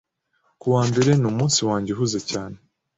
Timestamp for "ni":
1.17-1.27